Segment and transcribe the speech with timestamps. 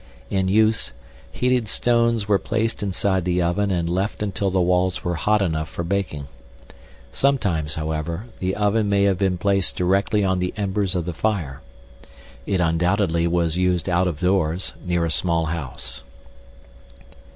[0.31, 0.93] In use,
[1.31, 5.69] heated stones were placed inside the oven and left until the walls were hot enough
[5.69, 6.27] for baking.
[7.11, 11.61] Sometimes, however, the oven may have been placed directly on the embers of the fire.
[12.47, 16.01] It undoubtedly was used out of doors, near a small house.